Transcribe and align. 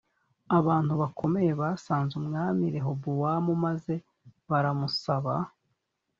abantu 0.57 0.93
bakomeye 1.01 1.51
basanze 1.61 2.13
umwami 2.21 2.63
rehobowamu 2.75 3.51
maze 3.65 3.93
baramusaba 4.49 5.33